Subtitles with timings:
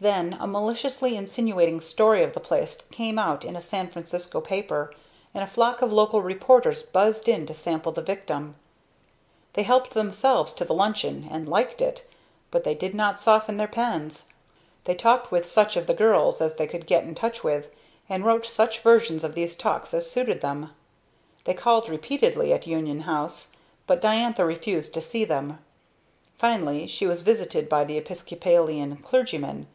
[0.00, 4.92] Then a maliciously insinuating story of the place came out in a San Francisco paper,
[5.32, 8.56] and a flock of local reporters buzzed in to sample the victim.
[9.54, 12.06] They helped themselves to the luncheon, and liked it,
[12.50, 14.28] but that did not soften their pens.
[14.84, 17.70] They talked with such of the girls as they could get in touch with,
[18.06, 20.68] and wrote such versions of these talks as suited them.
[21.44, 23.52] They called repeatedly at Union House,
[23.86, 25.60] but Diantha refused to see them.
[26.38, 29.66] Finally she was visited by the Episcopalian clergyman.